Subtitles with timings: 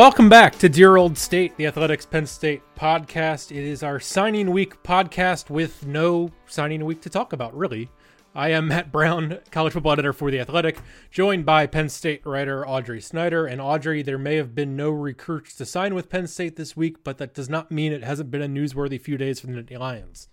[0.00, 3.50] Welcome back to Dear Old State, the Athletic's Penn State podcast.
[3.54, 7.90] It is our signing week podcast with no signing week to talk about, really.
[8.34, 10.80] I am Matt Brown, college football editor for The Athletic,
[11.10, 13.44] joined by Penn State writer Audrey Snyder.
[13.44, 17.04] And Audrey, there may have been no recruits to sign with Penn State this week,
[17.04, 19.78] but that does not mean it hasn't been a newsworthy few days for the Nittany
[19.78, 20.30] Lions.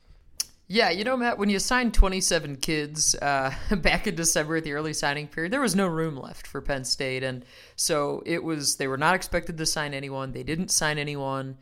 [0.70, 4.74] Yeah, you know, Matt, when you signed 27 kids uh, back in December at the
[4.74, 7.24] early signing period, there was no room left for Penn State.
[7.24, 7.46] And
[7.78, 10.34] so it was, they were not expected to sign anyone.
[10.34, 11.58] They didn't sign anyone.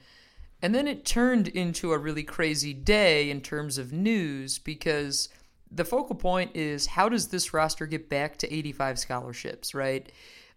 [0.61, 5.29] And then it turned into a really crazy day in terms of news because
[5.69, 10.11] the focal point is how does this roster get back to 85 scholarships, right?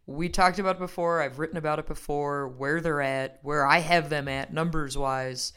[0.07, 1.21] We talked about it before.
[1.21, 5.52] I've written about it before, where they're at, where I have them at numbers wise.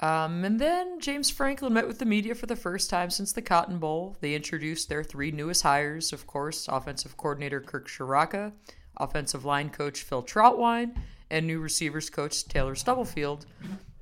[0.00, 3.42] Um, and then James Franklin met with the media for the first time since the
[3.42, 4.16] Cotton Bowl.
[4.20, 8.52] They introduced their three newest hires, of course, offensive coordinator Kirk Ciarrocca,
[8.96, 10.96] offensive line coach Phil Trautwein,
[11.30, 13.44] and new receivers coach Taylor Stubblefield.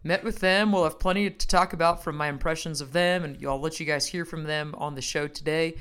[0.05, 0.71] Met with them.
[0.71, 3.87] We'll have plenty to talk about from my impressions of them, and I'll let you
[3.87, 5.77] guys hear from them on the show today.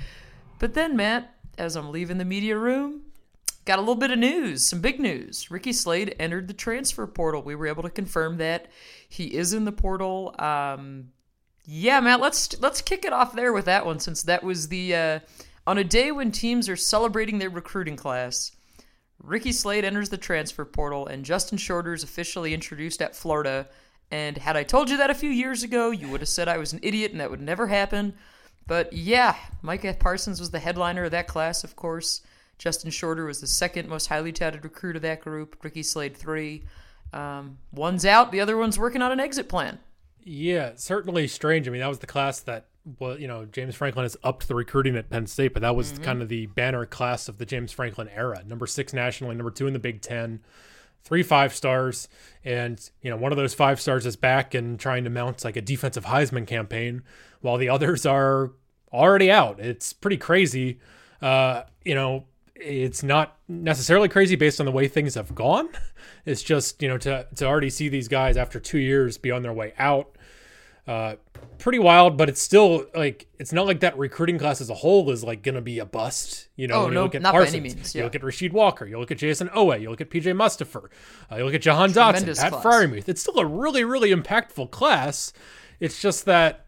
[0.58, 3.04] But then, Matt, as I'm leaving the media room,
[3.68, 5.52] got a little bit of news, some big news.
[5.52, 7.44] Ricky Slade entered the transfer portal.
[7.44, 8.68] We were able to confirm that
[9.08, 10.34] he is in the portal.
[10.40, 11.10] Um,
[11.66, 14.96] yeah, Matt, let's let's kick it off there with that one since that was the
[14.96, 15.20] uh,
[15.68, 18.54] on a day when teams are celebrating their recruiting class.
[19.22, 23.68] Ricky Slade enters the transfer portal, and Justin Shorter is officially introduced at Florida.
[24.10, 26.58] And had I told you that a few years ago, you would have said I
[26.58, 28.14] was an idiot and that would never happen.
[28.66, 32.22] But yeah, Micah Parsons was the headliner of that class, of course.
[32.58, 35.58] Justin Shorter was the second most highly touted recruit of that group.
[35.64, 36.64] Ricky Slade three.
[37.14, 39.80] Um, one's out, the other one's working on an exit plan.
[40.24, 41.68] Yeah, certainly strange.
[41.68, 42.66] I mean, that was the class that
[43.00, 45.94] well, you know, James Franklin has upped the recruiting at Penn State, but that was
[45.94, 46.04] mm-hmm.
[46.04, 48.44] kind of the banner class of the James Franklin era.
[48.46, 50.42] Number six nationally, number two in the Big Ten,
[51.04, 52.08] three five stars,
[52.46, 55.58] and you know, one of those five stars is back and trying to mount like
[55.58, 57.04] a defensive Heisman campaign,
[57.42, 58.52] while the others are
[58.94, 59.60] already out.
[59.60, 60.80] It's pretty crazy.
[61.22, 62.26] Uh, you know,
[62.60, 65.70] it's not necessarily crazy based on the way things have gone.
[66.26, 69.44] It's just you know to to already see these guys after two years be on
[69.44, 70.18] their way out.
[70.86, 71.16] Uh,
[71.58, 75.10] pretty wild, but it's still like it's not like that recruiting class as a whole
[75.10, 76.48] is like gonna be a bust.
[76.56, 77.96] You know, oh, when no, you look at not Parsons, by any means.
[77.96, 78.00] Yeah.
[78.00, 80.90] You look at Rasheed Walker, you look at Jayson Oweh, you look at PJ Mustipher,
[81.32, 83.10] uh, you look at Jahan Dotson, Pat Freiermuth.
[83.10, 85.34] It's still a really, really impactful class.
[85.80, 86.66] It's just that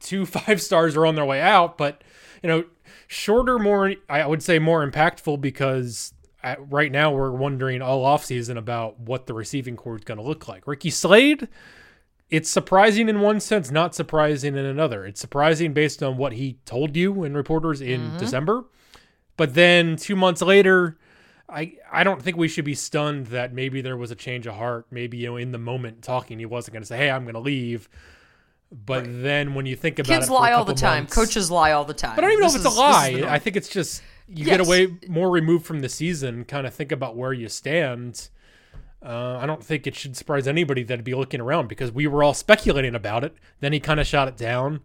[0.00, 2.02] two five stars are on their way out, but
[2.42, 2.64] you know,
[3.12, 8.56] shorter, more I would say more impactful because at, right now we're wondering all offseason
[8.56, 10.66] about what the receiving corps is going to look like.
[10.66, 11.48] Ricky Slade,
[12.30, 15.04] it's surprising in one sense, not surprising in another.
[15.04, 18.18] It's surprising based on what he told you and reporters in mm-hmm.
[18.18, 18.64] December,
[19.36, 20.98] but then two months later.
[21.48, 24.54] I, I don't think we should be stunned that maybe there was a change of
[24.54, 24.86] heart.
[24.90, 27.34] Maybe you know in the moment talking, he wasn't going to say, "Hey, I'm going
[27.34, 27.90] to leave."
[28.72, 29.22] But right.
[29.22, 31.02] then when you think about kids it, lie all the time.
[31.02, 32.16] Months, Coaches lie all the time.
[32.16, 33.24] But I don't even this know if it's a lie.
[33.28, 34.56] I think it's just you yes.
[34.56, 36.44] get away more removed from the season.
[36.44, 38.30] Kind of think about where you stand.
[39.04, 42.22] Uh, I don't think it should surprise anybody that'd be looking around because we were
[42.22, 43.34] all speculating about it.
[43.60, 44.80] Then he kind of shot it down.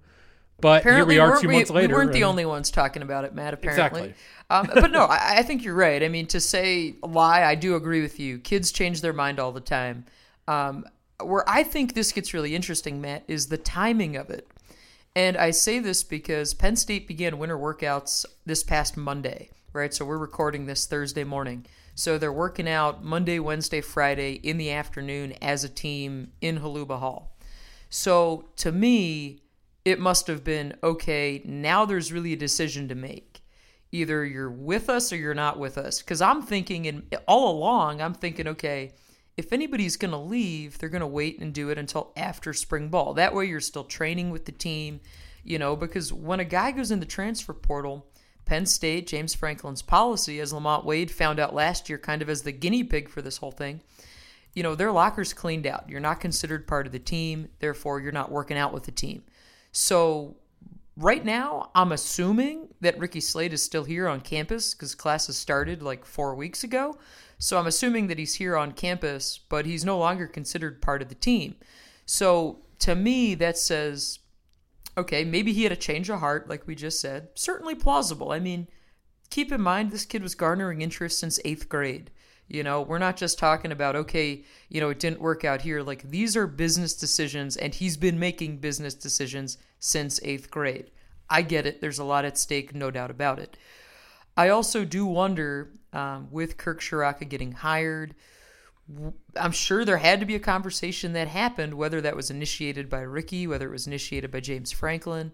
[0.59, 1.87] But apparently, here we are two months later.
[1.89, 3.53] We weren't the only ones talking about it, Matt.
[3.53, 4.13] Apparently, exactly.
[4.49, 6.01] um, but no, I, I, think you're right.
[6.01, 8.39] I mean, to say lie, I do agree with you.
[8.39, 10.05] Kids change their mind all the time.
[10.47, 10.85] Um,
[11.23, 14.47] where I think this gets really interesting, Matt, is the timing of it.
[15.16, 19.94] And I say this because Penn State began winter workouts this past Monday, right?
[19.94, 21.66] So we're recording this Thursday morning.
[21.95, 27.00] So they're working out Monday, Wednesday, Friday in the afternoon as a team in Holuba
[27.00, 27.35] Hall.
[27.89, 29.41] So to me,
[29.83, 33.41] it must have been okay, now there's really a decision to make.
[33.91, 36.00] Either you're with us or you're not with us.
[36.00, 38.91] Because I'm thinking, and all along, I'm thinking, okay,
[39.38, 42.89] if anybody's going to leave, they're going to wait and do it until after spring
[42.89, 43.13] ball.
[43.13, 45.00] That way you're still training with the team,
[45.44, 48.07] you know, because when a guy goes in the transfer portal,
[48.45, 52.42] Penn State, James Franklin's policy, as Lamont Wade found out last year, kind of as
[52.42, 53.81] the guinea pig for this whole thing,
[54.56, 55.88] you know, their locker's cleaned out.
[55.88, 59.22] You're not considered part of the team, therefore, you're not working out with the team.
[59.72, 60.38] So,
[60.95, 65.84] right now, I'm assuming that Ricky Slade is still here on campus because classes started
[65.84, 66.98] like four weeks ago.
[67.38, 71.10] So I'm assuming that he's here on campus, but he's no longer considered part of
[71.10, 71.56] the team.
[72.06, 74.19] So to me, that says,
[74.98, 77.30] okay, maybe he had a change of heart, like we just said.
[77.36, 78.31] Certainly plausible.
[78.31, 78.68] I mean,
[79.30, 82.12] keep in mind this kid was garnering interest since eighth grade.
[82.48, 85.84] You know, we're not just talking about, okay, you know, it didn't work out here.
[85.84, 90.89] Like, these are business decisions, and he's been making business decisions since eighth grade.
[91.30, 91.81] I get it.
[91.81, 93.57] There's a lot at stake, no doubt about it.
[94.38, 98.13] I also do wonder, um, with Kirk Ciarrocca getting hired,
[99.36, 103.01] I'm sure there had to be a conversation that happened, whether that was initiated by
[103.01, 105.34] Ricky, whether it was initiated by James Franklin,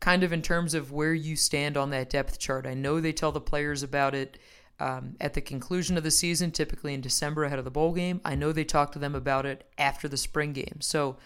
[0.00, 2.66] kind of in terms of where you stand on that depth chart.
[2.66, 4.36] I know they tell the players about it
[4.80, 8.20] um, at the conclusion of the season, typically in December ahead of the bowl game.
[8.24, 10.78] I know they talk to them about it after the spring game.
[10.80, 11.16] So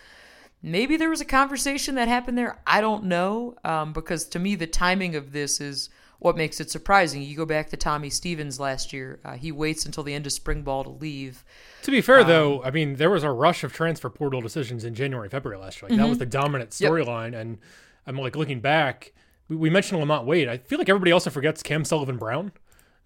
[0.63, 2.61] maybe there was a conversation that happened there.
[2.67, 5.89] I don't know um, because to me, the timing of this is
[6.25, 7.21] what makes it surprising.
[7.21, 10.33] You go back to Tommy Stevens last year, uh, he waits until the end of
[10.33, 11.45] spring ball to leave.
[11.83, 14.85] To be fair, um, though, I mean, there was a rush of transfer portal decisions
[14.85, 15.91] in January, February last year.
[15.91, 16.03] Like, mm-hmm.
[16.03, 17.33] That was the dominant storyline.
[17.33, 17.41] Yep.
[17.43, 17.59] And
[18.07, 19.13] I'm like looking back,
[19.49, 20.49] we, we mentioned Lamont Wade.
[20.49, 22.53] I feel like everybody also forgets Cam Sullivan Brown.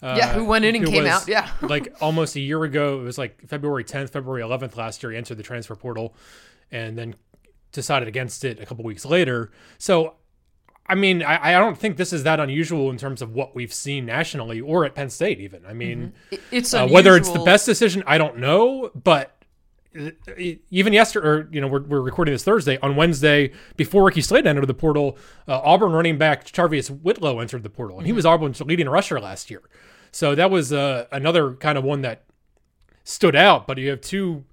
[0.00, 1.26] Uh, yeah, who went in and came out.
[1.26, 1.50] Yeah.
[1.61, 5.19] like almost a year ago, it was like February 10th, February 11th last year, he
[5.19, 6.15] entered the transfer portal
[6.70, 7.17] and then
[7.73, 9.50] decided against it a couple weeks later.
[9.76, 10.15] So,
[10.88, 13.73] I mean, I, I don't think this is that unusual in terms of what we've
[13.73, 15.67] seen nationally or at Penn State, even.
[15.67, 16.44] I mean, mm-hmm.
[16.50, 19.35] it's uh, whether it's the best decision, I don't know, but
[20.70, 22.79] even yesterday, or you know, we're, we're recording this Thursday.
[22.79, 27.62] On Wednesday, before Ricky Slade entered the portal, uh, Auburn running back JaTarvious Whitlow entered
[27.62, 28.17] the portal, and he mm-hmm.
[28.17, 29.62] was Auburn's leading rusher last year.
[30.11, 32.25] So that was uh, another kind of one that
[33.05, 33.67] stood out.
[33.67, 34.44] But you have two,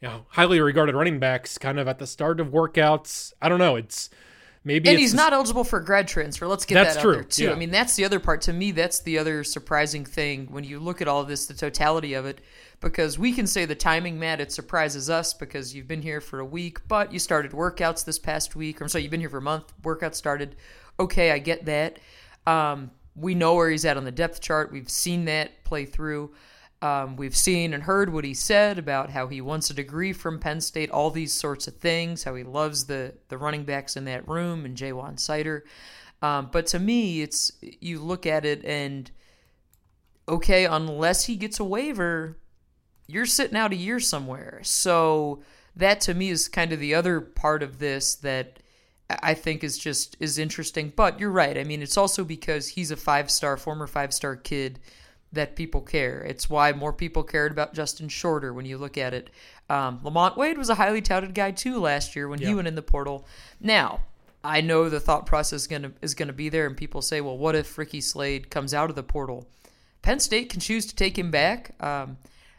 [0.00, 3.32] you know, highly regarded running backs, kind of at the start of workouts.
[3.40, 3.76] I don't know.
[3.76, 4.10] It's
[4.68, 6.46] maybe, and he's not eligible for grad transfer.
[6.46, 7.14] Let's get that out true.
[7.14, 7.44] there too.
[7.44, 7.52] Yeah.
[7.52, 8.42] I mean, that's the other part.
[8.42, 11.54] To me, that's the other surprising thing when you look at all of this, the
[11.54, 12.40] totality of it
[12.80, 16.38] because we can say the timing, Matt, it surprises us because you've been here for
[16.38, 18.80] a week, but you started workouts this past week.
[18.80, 19.72] Or sorry, you've been here for a month.
[19.82, 20.54] Workouts started.
[21.00, 21.98] Okay, I get that.
[22.46, 24.70] Um, we know where he's at on the depth chart.
[24.70, 26.32] We've seen that play through.
[26.80, 30.38] Um, we've seen and heard what he said about how he wants a degree from
[30.38, 34.04] Penn State, all these sorts of things, how he loves the, the running backs in
[34.04, 35.62] that room and Ja'Juan Seider.
[36.22, 39.10] Um, but to me, it's you look at it and
[40.28, 42.38] okay, unless he gets a waiver,
[43.08, 44.60] you're sitting out a year somewhere.
[44.62, 45.42] So
[45.74, 48.60] that to me is kind of the other part of this that
[49.22, 50.92] I think is just is interesting.
[50.94, 51.56] But you're right.
[51.56, 54.78] I mean, it's also because he's a five star, former five star kid
[55.32, 56.20] that people care.
[56.20, 59.30] It's why more people cared about Justin Shorter when you look at it.
[59.68, 62.48] Um, Lamont Wade was a highly touted guy too last year when yeah.
[62.48, 63.26] he went in the portal.
[63.60, 64.00] Now,
[64.42, 67.36] I know the thought process is gonna is gonna be there, and people say, well,
[67.36, 69.46] what if Ricky Slade comes out of the portal?
[70.00, 71.74] Penn State can choose to take him back.
[71.82, 72.16] Um,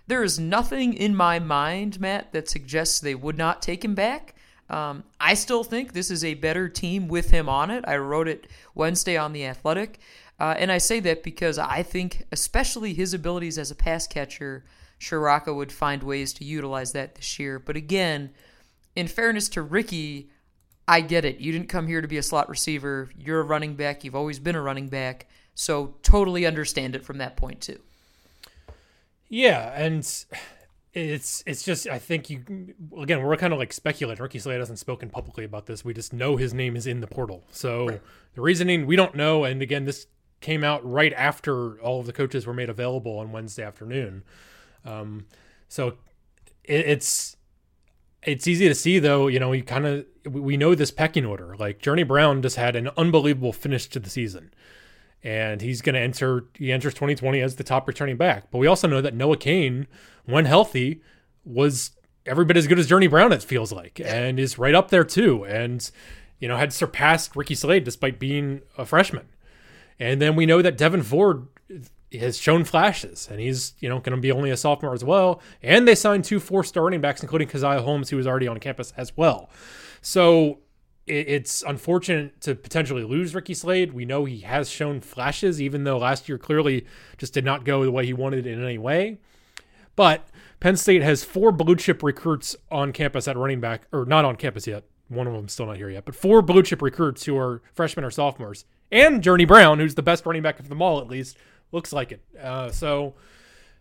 [0.07, 4.35] there is nothing in my mind, Matt, that suggests they would not take him back.
[4.69, 7.83] Um, I still think this is a better team with him on it.
[7.87, 9.99] I wrote it Wednesday on The Athletic.
[10.39, 14.63] Uh, and I say that because I think, especially his abilities as a pass catcher,
[14.99, 17.59] Ciarrocca would find ways to utilize that this year.
[17.59, 18.31] But again,
[18.95, 20.29] in fairness to Ricky,
[20.87, 21.39] I get it.
[21.39, 23.09] You didn't come here to be a slot receiver.
[23.17, 24.03] You're a running back.
[24.03, 25.27] You've always been a running back.
[25.55, 27.79] So totally understand it from that point, too.
[29.27, 29.99] Yeah, and
[30.93, 34.23] it's it's just I think you again we're kind of like speculating.
[34.23, 35.85] Ricky Slade hasn't spoken publicly about this.
[35.85, 37.43] We just know his name is in the portal.
[37.51, 38.01] So right.
[38.33, 39.43] the reasoning we don't know.
[39.43, 40.07] And again, this
[40.41, 44.23] came out right after all of the coaches were made available on Wednesday afternoon.
[44.85, 45.25] Um,
[45.67, 45.97] so
[46.63, 47.35] it, it's
[48.23, 49.27] it's easy to see though.
[49.27, 51.55] You know, we kind of we know this pecking order.
[51.57, 54.51] Like Journey Brown just had an unbelievable finish to the season
[55.23, 56.45] and he's going to enter.
[56.53, 58.51] He enters 2020 as the top returning back.
[58.51, 59.87] But we also know that Noah Cain,
[60.25, 61.01] when healthy,
[61.43, 61.91] was
[62.25, 63.31] every bit as good as Journey Brown.
[63.31, 65.45] It feels like, and is right up there too.
[65.45, 65.89] And
[66.39, 69.27] you know, had surpassed Ricky Slade despite being a freshman.
[69.99, 71.47] And then we know that Devyn Ford
[72.13, 75.41] has shown flashes, and he's you know going to be only a sophomore as well.
[75.61, 78.93] And they signed two four-star running backs, including Caziah Holmes, who was already on campus
[78.97, 79.49] as well.
[80.01, 80.59] So
[81.05, 83.93] it's unfortunate to potentially lose Ricky Slade.
[83.93, 86.85] We know he has shown flashes, even though last year clearly
[87.17, 89.17] just did not go the way he wanted in any way.
[89.95, 90.29] But
[90.59, 94.35] Penn State has four blue chip recruits on campus at running back, or not on
[94.35, 94.83] campus yet.
[95.09, 98.05] One of them still not here yet, but four blue chip recruits who are freshmen
[98.05, 101.37] or sophomores, and Journey Brown, who's the best running back of them all, at least
[101.71, 102.21] looks like it.
[102.41, 103.15] Uh, so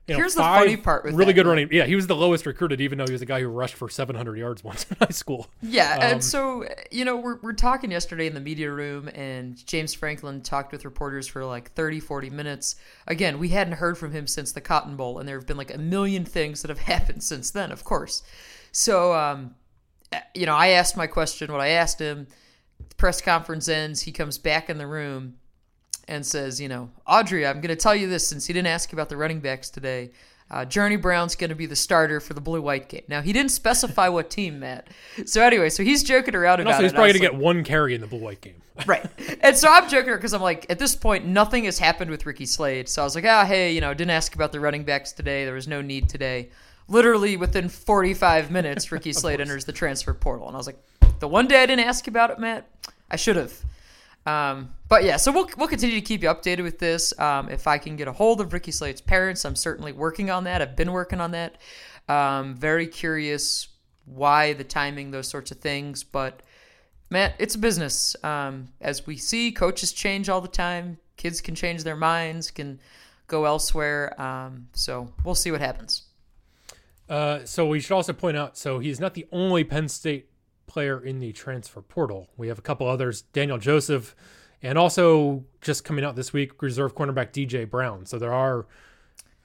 [0.08, 1.68] you know, Here's the funny part with really that, good running.
[1.70, 3.90] Yeah, he was the lowest recruited, even though he was a guy who rushed for
[3.90, 5.48] 700 yards once in high school.
[5.60, 9.54] Yeah, um, and so you know we're we're talking yesterday in the media room, and
[9.66, 12.76] James Franklin talked with reporters for like 30, 40 minutes.
[13.06, 15.74] Again, we hadn't heard from him since the Cotton Bowl, and there have been like
[15.74, 18.22] a million things that have happened since then, of course.
[18.72, 19.56] So, um,
[20.34, 21.52] you know, I asked my question.
[21.52, 22.26] What I asked him.
[22.88, 24.02] The press conference ends.
[24.02, 25.34] He comes back in the room
[26.06, 28.90] and says, you know, Audrey, I'm going to tell you this since he didn't ask
[28.90, 30.10] you about the running backs today.
[30.50, 33.02] Uh, Journey Brown's going to be the starter for the blue white game.
[33.06, 34.88] Now he didn't specify what team, Matt.
[35.26, 37.64] So anyway, so he's joking around and about also, he's probably going to get one
[37.64, 38.62] carry in the blue white game.
[38.86, 39.04] right.
[39.42, 42.46] And so I'm joking because I'm like, at this point, nothing has happened with Ricky
[42.46, 42.88] Slade.
[42.88, 45.12] So I was like, ah, oh, hey, you know, didn't ask about the running backs
[45.12, 45.44] today.
[45.44, 46.48] There was no need today.
[46.88, 50.46] Literally within 45 minutes, Ricky Slade enters the transfer portal.
[50.46, 50.78] And I was like,
[51.20, 52.68] the one day I didn't ask you about it, Matt,
[53.10, 53.52] I should have.
[54.26, 57.18] Um, but yeah, so we'll, we'll continue to keep you updated with this.
[57.18, 60.44] Um, if I can get a hold of Ricky Slade's parents, I'm certainly working on
[60.44, 60.60] that.
[60.60, 61.56] I've been working on that.
[62.08, 63.68] Um, very curious
[64.04, 66.04] why the timing, those sorts of things.
[66.04, 66.42] But
[67.10, 68.16] Matt, it's a business.
[68.22, 70.98] Um, as we see, coaches change all the time.
[71.16, 72.80] Kids can change their minds, can
[73.26, 74.18] go elsewhere.
[74.20, 76.07] Um, so we'll see what happens.
[77.08, 80.28] Uh, so we should also point out, so he's not the only Penn State
[80.66, 82.28] player in the transfer portal.
[82.36, 84.14] We have a couple others, Daniel Joseph,
[84.62, 88.04] and also just coming out this week, reserve cornerback DJ Brown.
[88.04, 88.66] So there are,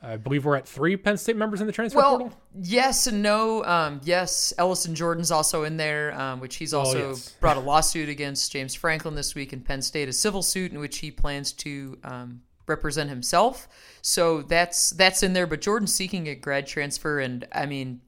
[0.01, 2.37] I believe we're at three Penn State members in the transfer well, portal.
[2.61, 3.63] Yes and no.
[3.63, 7.29] Um, yes, Ellison Jordan's also in there, um, which he's oh, also oh, yes.
[7.39, 10.79] brought a lawsuit against James Franklin this week in Penn State, a civil suit in
[10.79, 13.67] which he plans to um, represent himself.
[14.01, 15.47] So that's that's in there.
[15.47, 18.01] But Jordan's seeking a grad transfer, and I mean,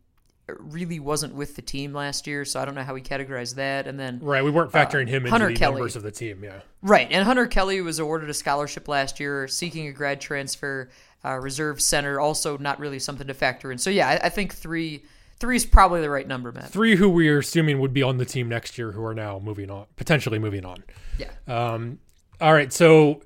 [0.48, 3.88] really wasn't with the team last year, so I don't know how we categorize that.
[3.88, 5.76] And then right, we weren't factoring uh, him into Hunter the Kelly.
[5.76, 6.44] numbers of the team.
[6.44, 7.08] Yeah, right.
[7.10, 10.90] And Hunter Kelly was awarded a scholarship last year, seeking a grad transfer.
[11.24, 13.80] Uh, reserve center, also not really something to factor in.
[13.80, 15.04] So yeah, I, I think three.
[15.38, 16.64] Three is probably the right number, man.
[16.64, 19.38] Three who we are assuming would be on the team next year, who are now
[19.40, 20.84] moving on, potentially moving on.
[21.18, 21.32] Yeah.
[21.46, 22.00] Um,
[22.40, 22.72] all right.
[22.72, 23.22] So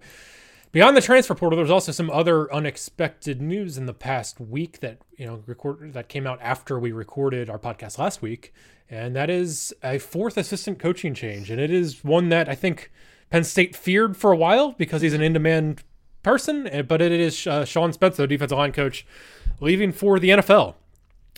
[0.71, 4.99] Beyond the transfer portal, there's also some other unexpected news in the past week that
[5.17, 8.53] you know record that came out after we recorded our podcast last week,
[8.88, 12.91] and that is a fourth assistant coaching change, and it is one that I think
[13.31, 15.83] Penn State feared for a while because he's an in-demand
[16.21, 19.07] person, eh, but it is uh, Sean Spencer, defensive line coach,
[19.59, 20.75] leaving for the NFL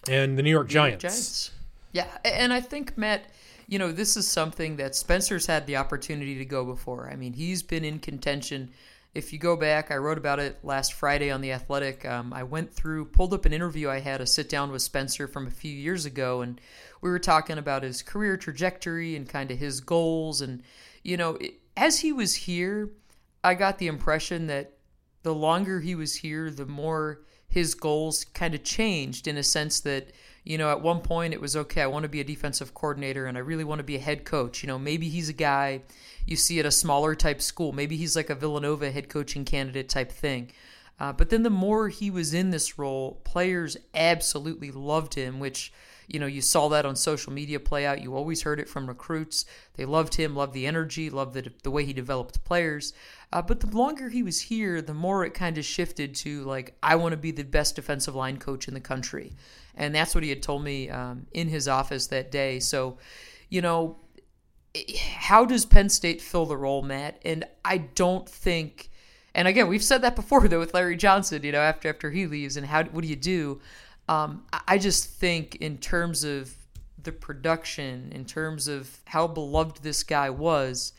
[0.09, 1.03] and the New York Giants.
[1.03, 1.51] Giants.
[1.93, 3.23] Yeah, and I think Matt
[3.71, 7.09] you know, this is something that Spencer's had the opportunity to go before.
[7.09, 8.71] I mean, he's been in contention
[9.13, 12.05] if you go back, I wrote about it last Friday on The Athletic.
[12.05, 15.27] Um, I went through, pulled up an interview I had a sit down with Spencer
[15.27, 16.61] from a few years ago, and
[17.01, 20.39] we were talking about his career trajectory and kind of his goals.
[20.39, 20.63] And,
[21.03, 22.91] you know, it, as he was here,
[23.43, 24.77] I got the impression that
[25.23, 29.81] the longer he was here, the more his goals kind of changed in a sense
[29.81, 30.11] that,
[30.43, 33.25] you know, at one point it was okay, I want to be a defensive coordinator
[33.27, 34.63] and I really want to be a head coach.
[34.63, 35.81] You know, maybe he's a guy
[36.25, 37.71] you see at a smaller type school.
[37.71, 40.51] Maybe he's like a Villanova head coaching candidate type thing.
[40.99, 45.73] Uh, but then the more he was in this role, players absolutely loved him, which,
[46.07, 48.01] you know, you saw that on social media play out.
[48.01, 49.45] You always heard it from recruits.
[49.77, 52.93] They loved him, loved the energy, loved the, the way he developed players.
[53.33, 56.75] Uh, but the longer he was here, the more it kind of shifted to, like,
[56.83, 59.33] I want to be the best defensive line coach in the country.
[59.75, 62.59] And that's what he had told me um, in his office that day.
[62.59, 62.97] So,
[63.49, 63.97] you know,
[65.15, 67.19] how does Penn State fill the role, Matt?
[67.25, 68.89] And I don't think,
[69.35, 71.43] and again, we've said that before though with Larry Johnson.
[71.43, 73.61] You know, after after he leaves, and how what do you do?
[74.07, 76.53] Um, I just think in terms of
[77.01, 80.93] the production, in terms of how beloved this guy was,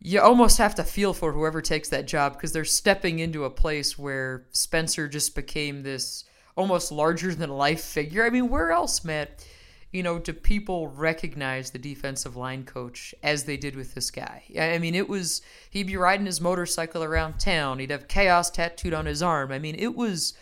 [0.00, 3.50] you almost have to feel for whoever takes that job because they're stepping into a
[3.50, 6.24] place where Spencer just became this
[6.56, 8.24] almost larger than life figure.
[8.24, 9.44] I mean, where else, Matt?
[9.92, 14.44] you know, do people recognize the defensive line coach as they did with this guy?
[14.58, 18.94] I mean, it was, he'd be riding his motorcycle around town, he'd have chaos tattooed
[18.94, 19.50] on his arm.
[19.50, 20.34] I mean, it was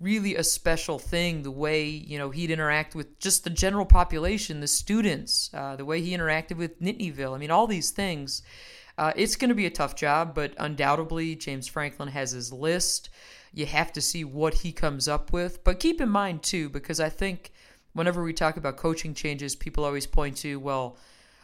[0.00, 4.60] really a special thing the way, you know, he'd interact with just the general population,
[4.60, 7.34] the students, uh, the way he interacted with Nittanyville.
[7.34, 8.42] I mean, all these things.
[8.96, 13.10] Uh, it's going to be a tough job, but undoubtedly, James Franklin has his list.
[13.54, 15.62] You have to see what he comes up with.
[15.64, 17.52] But keep in mind, too, because I think
[17.92, 20.96] whenever we talk about coaching changes, people always point to, well,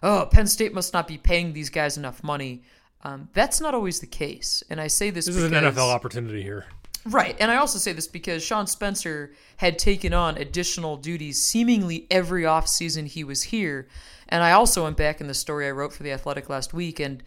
[0.02, 2.62] oh, Penn State must not be paying these guys enough money.
[3.02, 4.62] Um, that's not always the case.
[4.68, 6.66] And I say this This because, is an NFL opportunity here.
[7.06, 7.34] Right.
[7.40, 12.42] And I also say this because Sean Spencer had taken on additional duties seemingly every
[12.42, 13.88] offseason he was here.
[14.28, 17.00] And I also went back in the story I wrote for The Athletic last week.
[17.00, 17.22] And,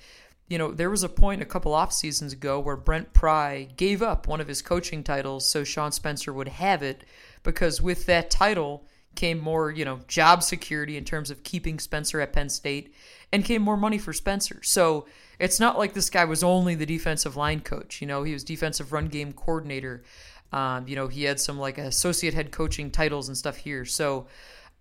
[0.47, 4.01] you know, there was a point a couple off seasons ago where Brent Pry gave
[4.01, 7.03] up one of his coaching titles so Sean Spencer would have it
[7.43, 8.85] because with that title,
[9.15, 12.93] came more, you know, job security in terms of keeping Spencer at Penn State
[13.31, 14.62] and came more money for Spencer.
[14.63, 15.07] So
[15.39, 18.01] it's not like this guy was only the defensive line coach.
[18.01, 20.03] You know, he was defensive run game coordinator.
[20.51, 23.85] Um, you know, he had some like associate head coaching titles and stuff here.
[23.85, 24.27] So,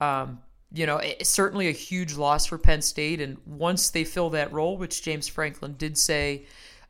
[0.00, 0.40] um,
[0.74, 3.20] you know, certainly a huge loss for Penn State.
[3.20, 6.46] And once they fill that role, which James Franklin did say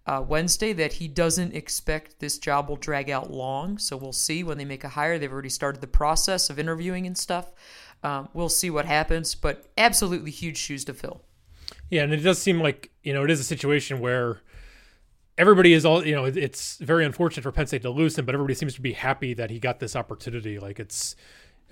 [0.07, 3.79] uh, Wednesday that he doesn't expect this job will drag out long.
[3.79, 5.19] So we'll see when they make a hire.
[5.19, 7.53] They've already started the process of interviewing and stuff.
[8.03, 11.23] Um, we'll see what happens, but absolutely huge shoes to fill.
[11.89, 14.41] Yeah, and it does seem like you know it is a situation where
[15.39, 16.25] everybody is all you know.
[16.25, 19.35] It's very unfortunate for Penn State to lose him, but everybody seems to be happy
[19.35, 20.59] that he got this opportunity.
[20.59, 21.15] Like it's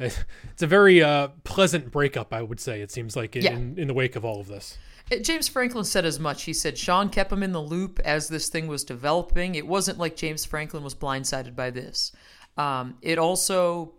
[0.53, 2.81] it's a very uh, pleasant breakup, I would say.
[2.81, 3.53] It seems like in, yeah.
[3.53, 4.79] in, in the wake of all of this.
[5.13, 6.45] Uh, James Franklin said as much.
[6.45, 9.55] He said Sean kept him in the loop as this thing was developing.
[9.55, 12.13] It wasn't like James Franklin was blindsided by this.
[12.57, 13.93] Um, it also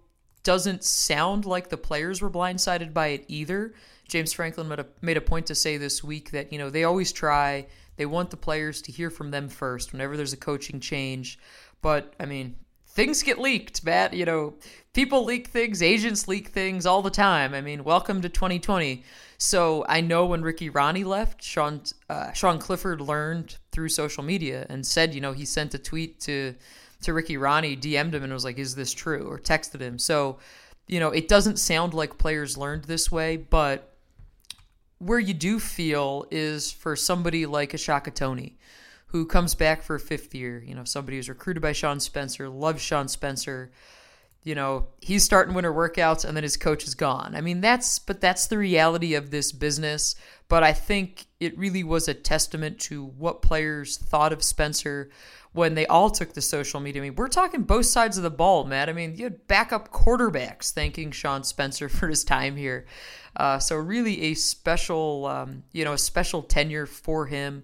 [0.43, 3.73] doesn't sound like the players were blindsided by it either.
[4.07, 6.83] James Franklin made a, made a point to say this week that you know they
[6.83, 7.67] always try.
[7.97, 11.37] They want the players to hear from them first whenever there's a coaching change.
[11.81, 12.55] But I mean,
[12.87, 14.13] things get leaked, Matt.
[14.13, 14.55] You know,
[14.93, 17.53] people leak things, agents leak things all the time.
[17.53, 19.03] I mean, welcome to 2020.
[19.37, 24.65] So I know when Ricky Rahne left, Sean uh, Sean Clifford learned through social media
[24.69, 26.55] and said, you know, he sent a tweet to
[27.03, 29.97] to Ricky Rahne, DM'd him and was like, "Is this true?" or texted him.
[29.97, 30.37] So,
[30.87, 33.95] you know, it doesn't sound like players learned this way, but
[34.99, 37.77] where you do feel is for somebody like a
[38.11, 38.57] Toney,
[39.07, 40.63] who comes back for a fifth year.
[40.63, 43.71] You know, somebody who's recruited by Sean Spencer, loves Sean Spencer.
[44.43, 47.35] You know, he's starting winter workouts and then his coach is gone.
[47.35, 50.15] I mean, that's, but that's the reality of this business.
[50.47, 55.09] But I think it really was a testament to what players thought of Spencer
[55.53, 57.01] when they all took the social media.
[57.01, 58.89] I mean, we're talking both sides of the ball, Matt.
[58.89, 62.85] I mean, you had backup quarterbacks thanking Sean Spencer for his time here.
[63.35, 67.63] Uh, so really a special, um, you know, a special tenure for him.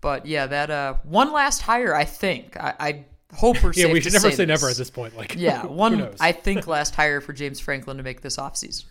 [0.00, 2.56] But yeah, that uh, one last hire, I think.
[2.56, 3.92] I, I hope we're yeah.
[3.92, 5.16] we should never say, say never at this point.
[5.16, 8.84] Like yeah, one I think last hire for James Franklin to make this offseason.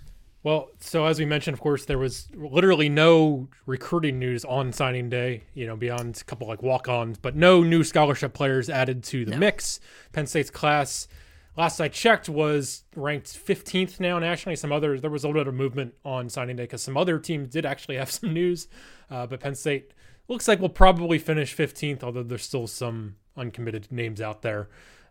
[0.44, 5.08] Well, so as we mentioned, of course, there was literally no recruiting news on signing
[5.08, 9.04] day, you know, beyond a couple like walk ons, but no new scholarship players added
[9.06, 9.38] to the no.
[9.38, 9.80] mix.
[10.14, 11.08] Penn State's class,
[11.56, 14.56] last I checked, was ranked 15th now nationally.
[14.56, 17.20] Some others, there was a little bit of movement on signing day because some other
[17.20, 18.68] teams did actually have some news,
[19.12, 19.94] uh, but Penn State
[20.28, 24.70] looks like we'll probably finish 15th, although there's still some uncommitted names out there.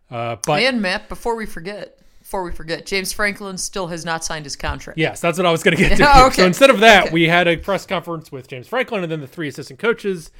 [0.09, 4.23] Uh, but and Matt, before we forget, before we forget, James Franklin still has not
[4.23, 4.99] signed his contract.
[4.99, 6.25] Yes, that's what I was going to get to.
[6.25, 6.35] okay.
[6.35, 7.13] So instead of that, okay.
[7.13, 10.31] we had a press conference with James Franklin and then the three assistant coaches.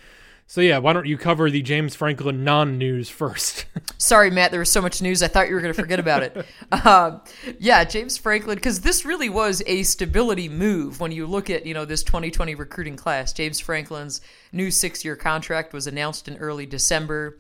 [0.47, 3.67] So yeah, why don't you cover the James Franklin non-news first?
[3.97, 4.51] Sorry, Matt.
[4.51, 5.23] There was so much news.
[5.23, 6.45] I thought you were going to forget about it.
[6.69, 7.19] Uh,
[7.59, 11.73] yeah, James Franklin, because this really was a stability move when you look at you
[11.73, 13.31] know this 2020 recruiting class.
[13.31, 14.19] James Franklin's
[14.51, 17.37] new six-year contract was announced in early December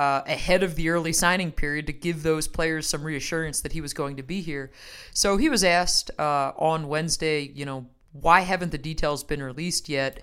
[0.00, 3.82] uh, ahead of the early signing period to give those players some reassurance that he
[3.82, 4.70] was going to be here.
[5.12, 9.90] So he was asked uh, on Wednesday, you know, why haven't the details been released
[9.90, 10.22] yet?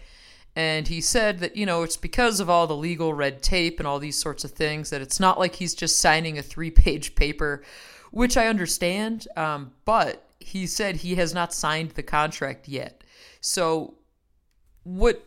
[0.56, 3.86] And he said that, you know, it's because of all the legal red tape and
[3.88, 7.14] all these sorts of things that it's not like he's just signing a three page
[7.14, 7.62] paper,
[8.10, 9.28] which I understand.
[9.38, 13.04] Um, but he said he has not signed the contract yet.
[13.42, 13.94] So
[14.82, 15.24] what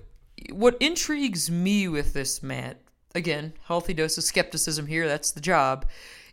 [0.51, 2.79] what intrigues me with this, Matt,
[3.15, 5.87] again, healthy dose of skepticism here, that's the job,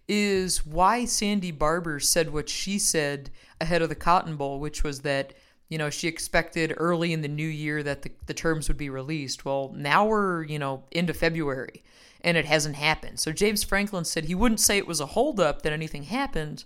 [0.08, 5.02] is why Sandy Barbour said what she said ahead of the Cotton Bowl, which was
[5.02, 5.34] that,
[5.70, 8.90] you know, she expected early in the new year that the, the terms would be
[8.90, 9.44] released.
[9.44, 11.84] Well, now we're, you know, into February
[12.22, 13.20] and it hasn't happened.
[13.20, 16.64] So James Franklin said he wouldn't say it was a holdup that anything happened,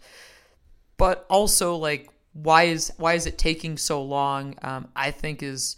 [0.97, 4.55] but also like why is why is it taking so long?
[4.61, 5.75] Um, I think is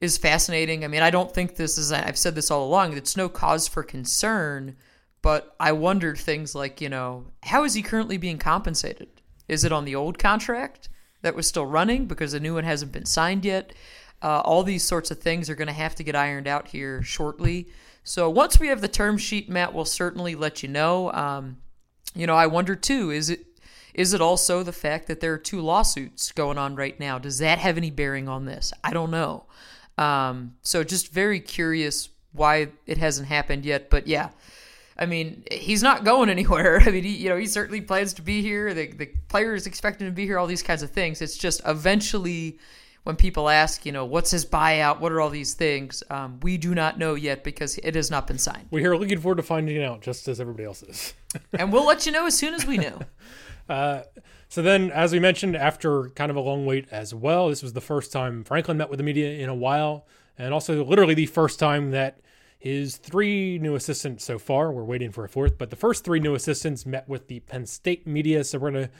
[0.00, 0.84] is fascinating.
[0.84, 3.68] I mean, I don't think this is, I've said this all along, it's no cause
[3.68, 4.76] for concern,
[5.22, 9.08] but I wondered things like, you know, how is he currently being compensated?
[9.48, 10.88] Is it on the old contract
[11.22, 13.72] that was still running because the new one hasn't been signed yet?
[14.22, 17.02] Uh, all these sorts of things are going to have to get ironed out here
[17.02, 17.68] shortly.
[18.02, 21.12] So once we have the term sheet, Matt, we'll certainly let you know.
[21.12, 21.58] Um,
[22.14, 23.46] you know, I wonder too, is it
[23.92, 27.18] is it also the fact that there are two lawsuits going on right now?
[27.18, 28.72] Does that have any bearing on this?
[28.84, 29.46] I don't know.
[29.98, 33.90] Um, so just very curious why it hasn't happened yet.
[33.90, 34.30] But yeah,
[34.98, 36.80] I mean, he's not going anywhere.
[36.84, 38.72] I mean, he, you know, he certainly plans to be here.
[38.74, 40.38] The the player is expecting to be here.
[40.38, 41.20] All these kinds of things.
[41.22, 42.58] It's just eventually
[43.04, 45.00] when people ask, you know, what's his buyout?
[45.00, 46.02] What are all these things?
[46.10, 48.68] Um, we do not know yet because it has not been signed.
[48.70, 51.14] We're here looking forward to finding out, just as everybody else is.
[51.58, 53.00] and we'll let you know as soon as we know.
[53.70, 54.02] Uh,
[54.48, 57.72] so then, as we mentioned, after kind of a long wait as well, this was
[57.72, 61.26] the first time Franklin met with the media in a while, and also literally the
[61.26, 62.18] first time that
[62.58, 66.18] his three new assistants so far, we're waiting for a fourth, but the first three
[66.18, 68.42] new assistants met with the Penn State media.
[68.42, 68.90] So we're going to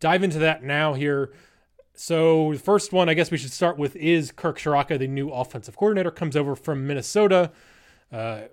[0.00, 1.34] dive into that now here.
[1.92, 5.28] So the first one, I guess we should start with is Kirk Ciarrocca, the new
[5.28, 7.52] offensive coordinator, comes over from Minnesota.
[8.10, 8.44] Uh,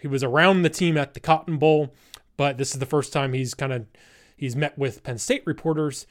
[0.00, 1.94] he was around the team at the Cotton Bowl,
[2.36, 3.86] but this is the first time he's kind of
[4.36, 6.06] He's met with Penn State reporters.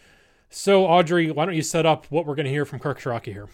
[0.49, 3.25] So, Audrey, why don't you set up what we're going to hear from Kirk Ciarrocca
[3.33, 3.47] here?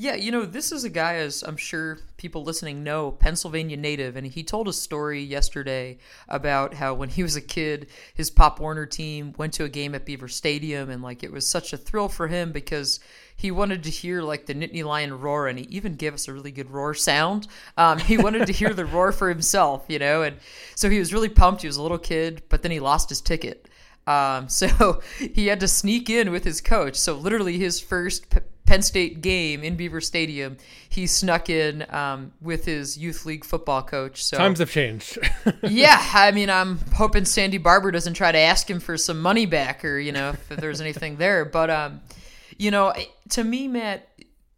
[0.00, 4.14] Yeah, you know, this is a guy, as I'm sure people listening know, Pennsylvania native,
[4.14, 8.60] and he told a story yesterday about how when he was a kid, his Pop
[8.60, 11.76] Warner team went to a game at Beaver Stadium, and like it was such a
[11.76, 13.00] thrill for him because
[13.34, 16.32] he wanted to hear like the Nittany Lion roar, and he even gave us a
[16.32, 17.48] really good roar sound.
[17.76, 20.36] Um, he wanted to hear the roar for himself, you know, and
[20.76, 21.62] so he was really pumped.
[21.62, 23.67] He was a little kid, but then he lost his ticket.
[24.08, 26.96] Um, so he had to sneak in with his coach.
[26.96, 28.26] So literally his first
[28.68, 33.82] Penn State game in Beaver Stadium, he snuck in um, with his youth league football
[33.82, 34.22] coach.
[34.22, 35.18] So times have changed.
[35.62, 39.46] yeah, I mean, I'm hoping Sandy Barbour doesn't try to ask him for some money
[39.46, 41.46] back, or you know, if there's anything there.
[41.46, 42.00] But um,
[42.58, 42.92] you know,
[43.30, 44.06] to me, Matt,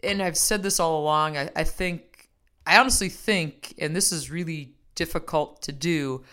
[0.02, 1.36] and I've said this all along.
[1.36, 2.28] I, I think,
[2.66, 6.24] I honestly think, and this is really difficult to do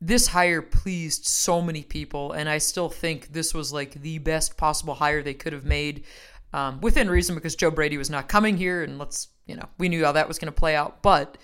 [0.00, 4.56] this hire pleased so many people, and I still think this was like the best
[4.56, 6.04] possible hire they could have made
[6.52, 9.88] um, within reason because Joe Brady was not coming here, and let's you know we
[9.88, 11.02] knew how that was going to play out.
[11.02, 11.38] But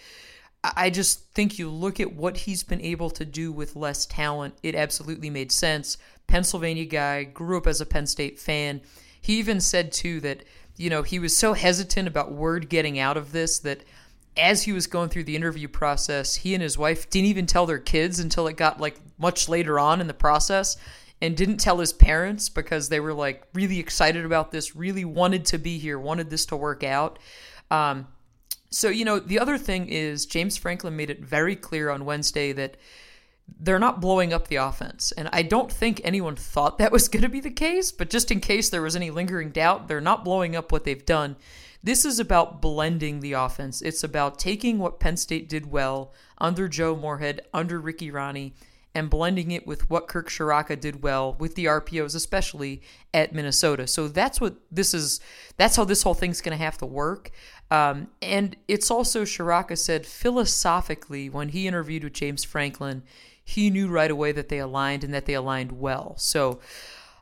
[0.62, 4.54] I just think you look at what he's been able to do with less talent.
[4.62, 5.96] It absolutely made sense.
[6.26, 8.82] Pennsylvania guy, grew up as a Penn State fan.
[9.20, 10.44] He even said too that
[10.76, 13.84] you know he was so hesitant about word getting out of this that
[14.36, 17.66] as he was going through the interview process, he and his wife didn't even tell
[17.66, 20.76] their kids until it got like much later on in the process
[21.20, 25.44] and didn't tell his parents because they were like really excited about this, really wanted
[25.46, 27.18] to be here, wanted this to work out.
[27.70, 28.08] Um,
[28.70, 32.52] so, you know, the other thing is James Franklin made it very clear on Wednesday
[32.52, 32.76] that
[33.58, 35.12] they're not blowing up the offense.
[35.12, 38.30] And I don't think anyone thought that was going to be the case, but just
[38.30, 41.36] in case there was any lingering doubt, they're not blowing up what they've done.
[41.82, 43.80] This is about blending the offense.
[43.80, 48.52] It's about taking what Penn State did well under Joe Moorhead, under Ricky Rahne,
[48.94, 52.82] and blending it with what Kirk Ciarrocca did well with the RPOs, especially
[53.14, 53.86] at Minnesota.
[53.86, 55.20] So that's what this is.
[55.56, 57.30] That's how this whole thing's going to have to work.
[57.70, 63.04] Um, and it's also Ciarrocca said philosophically when he interviewed with James Franklin,
[63.44, 66.14] he knew right away that they aligned and that they aligned well.
[66.18, 66.60] So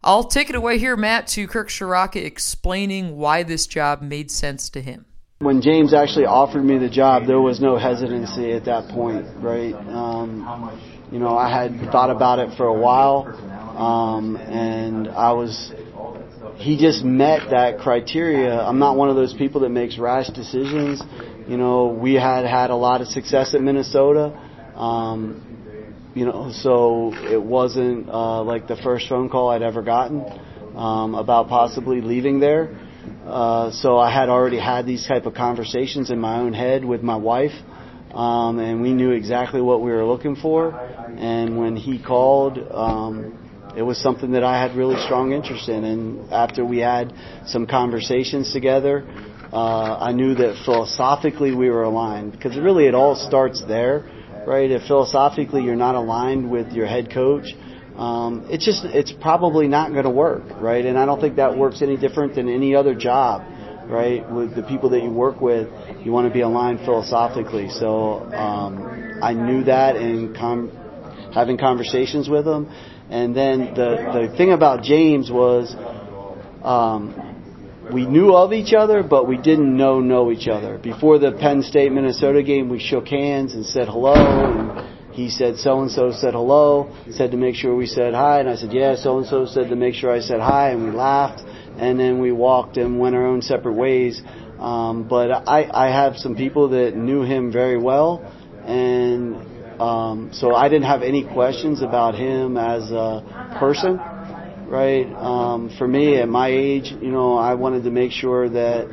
[0.02, 4.70] I'll take it away here, Matt, to Kirk Ciarrocca explaining why this job made sense
[4.70, 5.06] to him.
[5.40, 9.74] When James actually offered me the job, there was no hesitancy at that point, right?
[9.74, 10.80] Um,
[11.12, 13.26] you know, I had thought about it for a while,
[13.76, 15.72] um, and I was.
[16.56, 18.58] He just met that criteria.
[18.60, 21.00] I'm not one of those people that makes rash decisions.
[21.46, 24.36] You know, we had had a lot of success at Minnesota.
[24.74, 25.47] Um,
[26.14, 30.24] you know, so it wasn't uh, like the first phone call I'd ever gotten
[30.74, 32.78] um, about possibly leaving there.
[33.24, 37.02] Uh, so I had already had these type of conversations in my own head with
[37.02, 37.52] my wife,
[38.12, 40.70] um, and we knew exactly what we were looking for.
[41.18, 45.84] And when he called, um, it was something that I had really strong interest in.
[45.84, 47.12] And after we had
[47.46, 49.06] some conversations together,
[49.52, 54.04] uh, I knew that philosophically we were aligned because really it all starts there
[54.48, 54.70] right?
[54.70, 57.48] If philosophically you're not aligned with your head coach,
[57.96, 60.84] um, it's just it's probably not going to work, right?
[60.84, 63.42] And I don't think that works any different than any other job,
[63.90, 64.28] right?
[64.32, 65.68] With the people that you work with,
[66.02, 67.68] you want to be aligned philosophically.
[67.68, 70.70] So um, I knew that in com-
[71.34, 72.72] having conversations with them,
[73.10, 75.76] and then the the thing about James was.
[76.64, 77.37] Um,
[77.92, 80.78] we knew of each other, but we didn't know know each other.
[80.78, 84.14] Before the Penn State Minnesota game, we shook hands and said hello.
[84.14, 88.40] And he said so and so said hello, said to make sure we said hi,
[88.40, 88.94] and I said yeah.
[88.96, 91.40] So and so said to make sure I said hi, and we laughed,
[91.78, 94.22] and then we walked and went our own separate ways.
[94.58, 98.20] Um, but I, I have some people that knew him very well,
[98.64, 104.00] and um, so I didn't have any questions about him as a person
[104.68, 105.06] right?
[105.14, 108.86] Um, for me, at my age, you know, I wanted to make sure that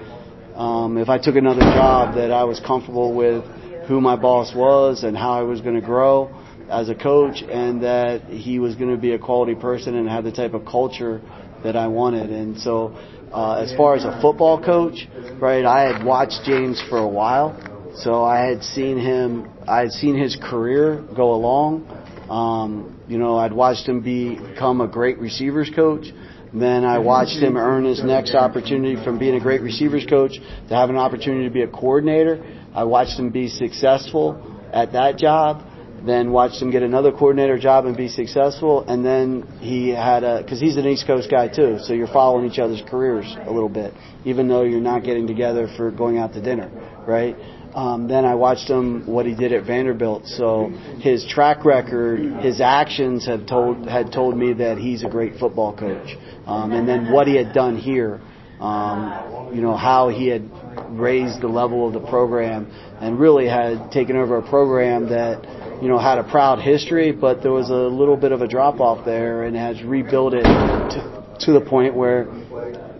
[0.55, 3.43] um, if I took another job, that I was comfortable with
[3.87, 6.33] who my boss was and how I was going to grow
[6.69, 10.23] as a coach, and that he was going to be a quality person and have
[10.23, 11.21] the type of culture
[11.63, 12.31] that I wanted.
[12.31, 12.95] And so,
[13.31, 15.07] uh, as far as a football coach,
[15.39, 19.91] right, I had watched James for a while, so I had seen him, I had
[19.91, 21.85] seen his career go along.
[22.29, 26.07] Um, you know, I'd watched him become a great receivers coach.
[26.53, 30.33] Then I watched him earn his next opportunity from being a great receivers coach
[30.69, 32.43] to have an opportunity to be a coordinator.
[32.73, 35.63] I watched him be successful at that job.
[36.05, 38.85] Then watched him get another coordinator job and be successful.
[38.87, 42.49] And then he had a, because he's an East Coast guy too, so you're following
[42.49, 46.33] each other's careers a little bit, even though you're not getting together for going out
[46.33, 46.69] to dinner,
[47.07, 47.35] right?
[47.75, 50.27] Um, then I watched him what he did at Vanderbilt.
[50.27, 50.69] So
[51.01, 55.75] his track record, his actions have told had told me that he's a great football
[55.75, 56.15] coach.
[56.47, 58.21] Um, and then what he had done here
[58.59, 60.49] um, you know, how he had
[60.89, 65.89] raised the level of the program and really had taken over a program that, you
[65.89, 69.05] know, had a proud history, but there was a little bit of a drop off
[69.05, 72.25] there and has rebuilt it to, to the point where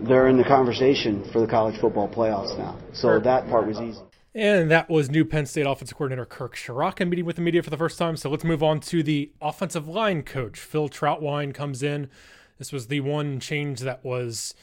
[0.06, 2.78] they're in the conversation for the college football playoffs now.
[2.92, 4.00] So that part was easy.
[4.36, 7.70] And that was new Penn State offensive coordinator Kirk Ciarrocca meeting with the media for
[7.70, 8.18] the first time.
[8.18, 10.58] So let's move on to the offensive line coach.
[10.60, 12.10] Phil Trautwein comes in.
[12.58, 14.54] This was the one change that was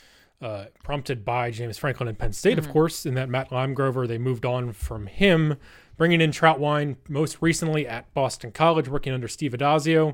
[0.44, 2.68] uh, prompted by James Franklin and Penn State, mm-hmm.
[2.68, 5.56] of course, in that Matt Limegrover, they moved on from him,
[5.98, 10.14] bringing in Trautwein most recently at Boston College, working under Steve Addazio.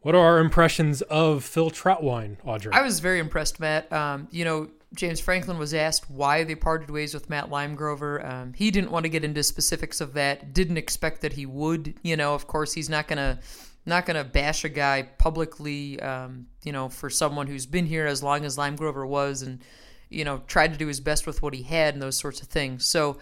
[0.00, 2.72] What are our impressions of Phil Trautwein, Audrey?
[2.74, 3.90] I was very impressed, Matt.
[3.92, 8.26] Um, you know, James Franklin was asked why they parted ways with Matt Limegrover.
[8.26, 10.54] Um, he didn't want to get into specifics of that.
[10.54, 11.94] Didn't expect that he would.
[12.02, 13.38] You know, of course, he's not to
[13.84, 16.00] not to bash a guy publicly.
[16.00, 19.60] Um, you know, for someone who's been here as long as Limegrover was, and
[20.08, 22.48] you know, tried to do his best with what he had and those sorts of
[22.48, 22.86] things.
[22.86, 23.18] So.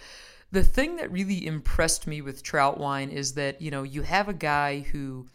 [0.53, 4.33] The thing that really impressed me with Trautwein is that, you know, you have a
[4.33, 5.27] guy who,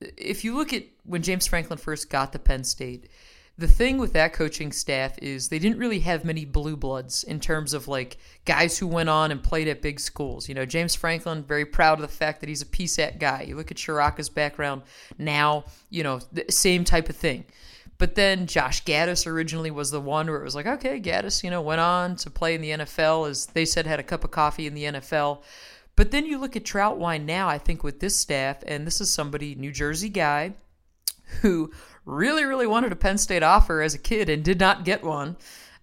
[0.00, 3.08] if you look at when James Franklin first got to Penn State,
[3.60, 7.38] the thing with that coaching staff is they didn't really have many blue bloods in
[7.38, 10.48] terms of like guys who went on and played at big schools.
[10.48, 13.42] You know, James Franklin, very proud of the fact that he's a PSAC guy.
[13.42, 14.80] You look at Ciarrocca's background
[15.18, 17.44] now, you know, same type of thing.
[17.98, 21.50] But then Josh Gattis originally was the one where it was like, okay, Gattis, you
[21.50, 24.30] know, went on to play in the NFL, as they said, had a cup of
[24.30, 25.42] coffee in the NFL.
[25.96, 29.10] But then you look at Trautwein now, I think, with this staff, and this is
[29.10, 30.54] somebody, New Jersey guy,
[31.42, 31.70] who
[32.04, 35.36] really, really wanted a Penn State offer as a kid and did not get one.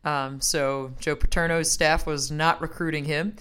[0.03, 3.35] Um, so Joe Paterno's staff was not recruiting him.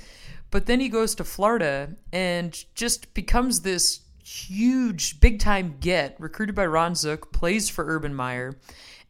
[0.51, 6.55] But then he goes to Florida and just becomes this huge, big time get, recruited
[6.55, 8.57] by Ron Zook, plays for Urban Meyer,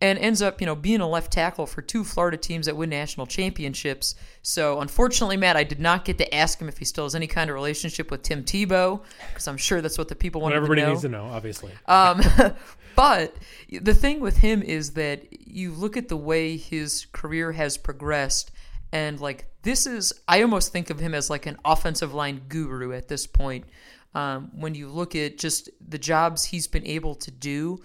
[0.01, 2.91] and ends up, you know, being a left tackle for two Florida teams that win
[2.91, 4.15] national championships.
[4.43, 7.27] So unfortunately, Matt, I did not get to ask him if he still has any
[7.27, 10.61] kind of relationship with Tim Tebow, because I'm sure that's what the people want to
[10.61, 10.65] know.
[10.65, 11.73] Everybody needs to know, obviously.
[11.87, 12.21] Um,
[12.97, 13.37] But
[13.71, 18.51] the thing with him is that you look at the way his career has progressed,
[18.91, 22.93] and like this is, I almost think of him as like an offensive line guru
[22.95, 23.67] at this point.
[24.15, 27.83] Um, when you look at just the jobs he's been able to do.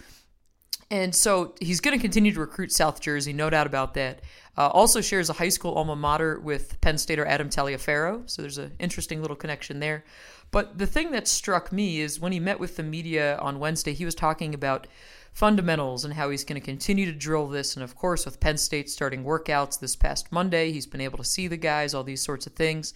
[0.92, 4.20] And so he's going to continue to recruit South Jersey, no doubt about that.
[4.58, 8.58] Uh, also shares a high school alma mater with Penn Stater Adam Taliaferro, so there's
[8.58, 10.04] an interesting little connection there.
[10.52, 13.94] But the thing that struck me is when he met with the media on Wednesday,
[13.94, 14.86] he was talking about
[15.32, 17.76] fundamentals and how he's going to continue to drill this.
[17.76, 21.24] And of course, with Penn State starting workouts this past Monday, he's been able to
[21.24, 22.94] see the guys, all these sorts of things.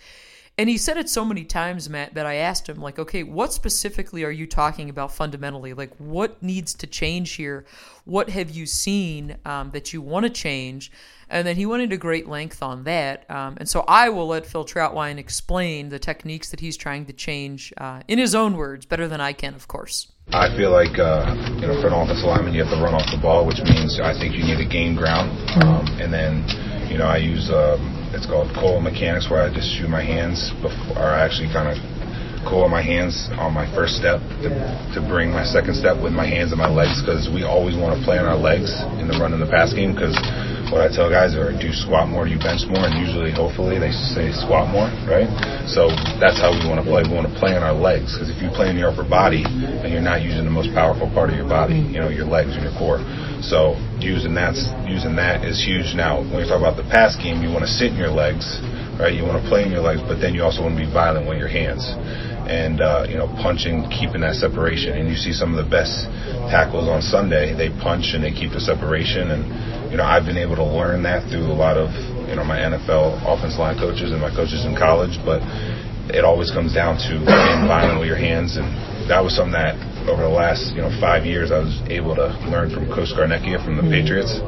[0.58, 3.52] And he said it so many times, Matt, that I asked him, like, okay, what
[3.52, 5.74] specifically are you talking about fundamentally?
[5.74, 7.66] Like, what needs to change here?
[8.06, 10.92] What have you seen um, that you want to change?
[11.30, 13.30] And then he went into great length on that.
[13.30, 17.14] Um, and so I will let Phil Trautwein explain the techniques that he's trying to
[17.14, 20.12] change uh, in his own words, better than I can, of course.
[20.32, 23.06] I feel like uh, you know for an offensive lineman you have to run off
[23.12, 25.30] the ball, which means I think you need to gain ground,
[25.62, 26.42] um, and then
[26.96, 30.56] you know I use um, it's called coil mechanics where I just shoot my hands
[30.64, 31.76] before, or I actually kind of
[32.48, 34.48] coil my hands on my first step to,
[34.96, 38.00] to bring my second step with my hands and my legs because we always want
[38.00, 40.16] to play on our legs in the run and the pass game because
[40.76, 43.80] what I tell guys are do squat more, do you bench more, and usually, hopefully,
[43.80, 45.32] they say squat more, right?
[45.72, 45.88] So
[46.20, 47.08] that's how we want to play.
[47.08, 49.48] We want to play on our legs because if you play in your upper body
[49.48, 52.60] and you're not using the most powerful part of your body, you know, your legs
[52.60, 53.00] and your core.
[53.40, 55.96] So using that, using that is huge.
[55.96, 58.44] Now, when you talk about the pass game, you want to sit in your legs,
[59.00, 59.16] right?
[59.16, 61.24] You want to play in your legs, but then you also want to be violent
[61.24, 61.88] with your hands
[62.46, 64.94] and uh, you know punching, keeping that separation.
[64.94, 66.06] And you see some of the best
[66.52, 67.56] tackles on Sunday.
[67.58, 69.32] They punch and they keep the separation.
[69.34, 69.44] And
[69.96, 71.88] you know I've been able to learn that through a lot of
[72.28, 75.16] you know my NFL offense line coaches and my coaches in college.
[75.24, 75.40] But
[76.12, 78.68] it always comes down to being violent with your hands, and
[79.08, 82.30] that was something that over the last you know five years I was able to
[82.50, 84.06] learn from Coach Scarnecchia from the mm-hmm.
[84.06, 84.42] Patriots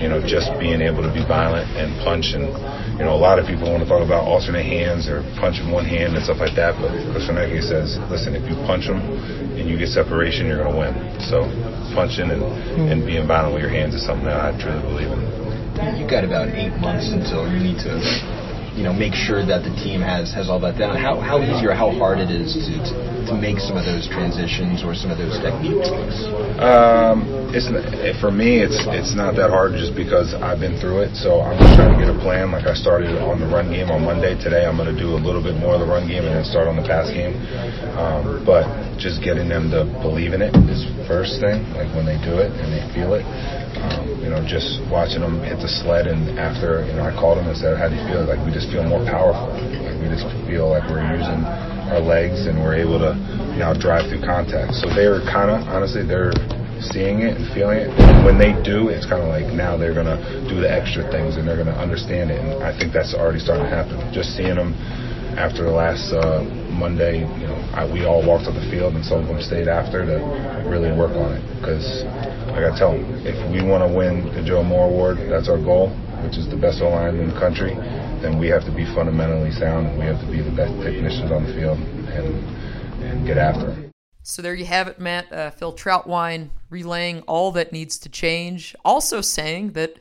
[0.00, 2.32] you know, just being able to be violent and punch.
[2.32, 2.48] And,
[2.96, 5.68] you know, a lot of people want to talk about alternate hands or punch in
[5.68, 6.78] one hand and stuff like that.
[6.80, 9.02] But Scarnecchia says, listen, if you punch them
[9.60, 10.94] and you get separation, you're going to win.
[11.20, 11.44] So
[11.92, 12.92] punching and, mm-hmm.
[12.92, 15.20] and being violent with your hands is something that I truly believe in.
[16.00, 18.00] You've got about eight months until you need to
[18.74, 20.96] you know make sure that the team has has all that down.
[20.96, 22.94] How how easy or how hard it is to, to,
[23.30, 25.90] to make some of those transitions or some of those techniques?
[26.62, 27.66] Um, it's
[28.20, 31.18] for me it's it's not that hard just because I've been through it.
[31.18, 32.54] So I'm just trying to get a plan.
[32.54, 34.38] Like I started on the run game on Monday.
[34.38, 36.46] Today I'm going to do a little bit more of the run game and then
[36.46, 37.34] start on the pass game.
[37.98, 38.66] Um, but
[38.98, 41.66] just getting them to believe in it is first thing.
[41.74, 43.26] Like when they do it and they feel it.
[43.80, 47.38] Um, you know, just watching them hit the sled, and after you know I called
[47.38, 49.48] them and said, "How do you feel?" Like we just feel more powerful.
[49.56, 51.40] Like we just feel like we're using
[51.88, 53.16] our legs and we're able to
[53.56, 54.76] now drive through contact.
[54.76, 56.36] So they are kind of honestly they're
[56.80, 57.90] seeing it and feeling it.
[58.24, 60.16] When they do, it's kind of like now they're gonna
[60.48, 62.40] do the extra things and they're gonna understand it.
[62.40, 64.00] And I think that's already starting to happen.
[64.12, 64.72] Just seeing them
[65.36, 66.42] after the last uh,
[66.72, 69.68] Monday, you know, I, we all walked on the field and some of them stayed
[69.68, 70.16] after to
[70.66, 71.42] really work on it.
[71.60, 72.02] Because
[72.50, 75.48] I got to tell them, if we want to win the Joe Moore Award, that's
[75.48, 75.94] our goal,
[76.26, 77.76] which is the best O-line in the country,
[78.22, 81.30] then we have to be fundamentally sound and we have to be the best technicians
[81.30, 83.90] on the field and, and get after it.
[84.22, 85.32] So there you have it, Matt.
[85.32, 88.76] Uh, Phil Trautwein relaying all that needs to change.
[88.84, 89.96] Also saying that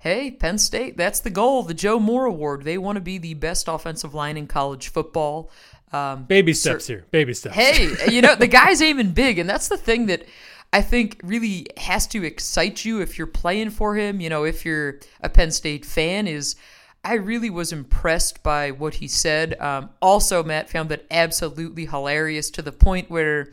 [0.00, 1.62] hey, Penn State, that's the goal.
[1.62, 2.64] The Joe Moore Award.
[2.64, 5.50] They want to be the best offensive line in college football.
[5.92, 7.04] Um, baby steps here.
[7.10, 7.54] Baby steps.
[7.54, 9.38] Hey, you know, the guy's aiming big.
[9.38, 10.24] And that's the thing that
[10.72, 14.20] I think really has to excite you if you're playing for him.
[14.20, 16.56] You know, if you're a Penn State fan, is
[17.02, 19.58] I really was impressed by what he said.
[19.60, 23.52] Um, also, Matt found that absolutely hilarious to the point where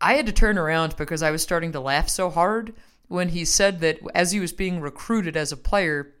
[0.00, 2.72] I had to turn around because I was starting to laugh so hard
[3.08, 6.14] when he said that as he was being recruited as a player,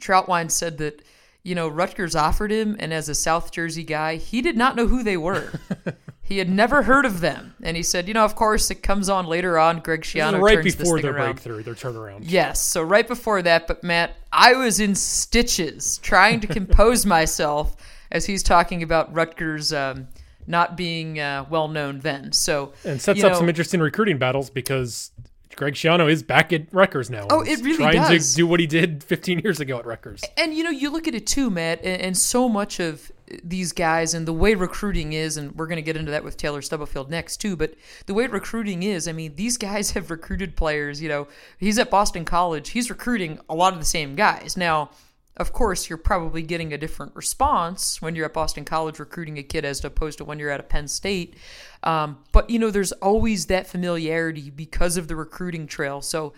[0.00, 1.02] Trautwein said that,
[1.42, 4.86] you know, Rutgers offered him, and as a South Jersey guy, he did not know
[4.86, 5.52] who they were.
[6.28, 7.54] he had never heard of them.
[7.62, 9.80] And he said, you know, of course, it comes on later on.
[9.80, 11.32] Greg Schiano right turns before this their around.
[11.32, 12.18] breakthrough, their turnaround.
[12.24, 17.76] Yes, so right before that, but Matt, I was in stitches trying to compose myself
[18.10, 20.08] as he's talking about Rutgers um,
[20.46, 22.32] not being uh, well known then.
[22.32, 25.12] So and sets up know, some interesting recruiting battles because
[25.56, 27.26] Greg Schiano is back at Rutgers now.
[27.30, 28.32] Oh, it really trying does.
[28.32, 30.22] to do what he did 15 years ago at Rutgers.
[30.36, 33.10] And you know, you look at it too, Matt, and, and so much of
[33.42, 36.36] these guys and the way recruiting is, and we're going to get into that with
[36.36, 37.56] Taylor Stubblefield next too.
[37.56, 37.74] But
[38.06, 41.02] the way recruiting is, I mean, these guys have recruited players.
[41.02, 42.70] You know, he's at Boston College.
[42.70, 44.90] He's recruiting a lot of the same guys now
[45.38, 49.42] of course, you're probably getting a different response when you're at Boston College recruiting a
[49.42, 51.36] kid as opposed to when you're at a Penn State.
[51.84, 56.02] Um, but, you know, there's always that familiarity because of the recruiting trail.
[56.02, 56.32] So,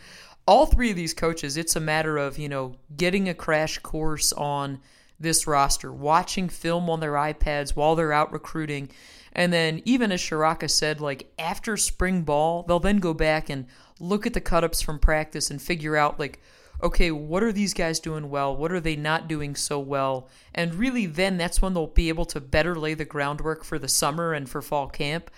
[0.46, 4.32] all three of these coaches, it's a matter of, you know, getting a crash course
[4.32, 4.80] on
[5.20, 8.90] this roster, watching film on their iPads while they're out recruiting.
[9.32, 13.66] And then, even as Ciarrocca said, like after spring ball, they'll then go back and
[14.00, 16.40] look at the cut ups from practice and figure out, like,
[16.82, 18.56] okay, what are these guys doing well?
[18.56, 20.28] What are they not doing so well?
[20.54, 23.88] And really, then that's when they'll be able to better lay the groundwork for the
[23.88, 25.30] summer and for fall camp.